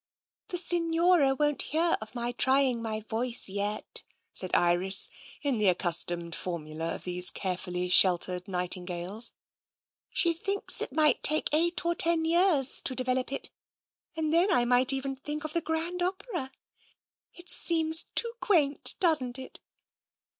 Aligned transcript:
"The 0.49 0.57
Signora 0.57 1.35
won't 1.35 1.61
hear 1.61 1.95
of 2.01 2.15
my 2.15 2.31
trying 2.31 2.81
my 2.81 3.01
voice 3.01 3.47
yet," 3.47 4.03
said 4.33 4.49
Iris, 4.55 5.09
in 5.43 5.59
the 5.59 5.67
accustomed 5.67 6.33
formula 6.33 6.95
of 6.95 7.03
these 7.03 7.29
carefully 7.29 7.87
sheltered 7.87 8.47
nightingales." 8.47 9.31
She 10.19 10.33
thinks 10.33 10.81
it 10.81 10.91
may 10.91 11.13
take 11.21 11.53
eight 11.53 11.85
or 11.85 11.93
ten 11.93 12.25
years 12.25 12.81
to 12.81 12.95
develop 12.95 13.31
it, 13.31 13.51
and 14.17 14.33
then 14.33 14.51
I 14.51 14.65
might 14.65 14.91
even 14.91 15.17
think 15.17 15.43
of 15.43 15.53
Grand 15.63 16.01
Opera. 16.01 16.51
It 17.35 17.47
seems 17.47 18.05
too 18.15 18.33
quaint, 18.39 18.95
doesn't 18.99 19.37
it 19.37 19.59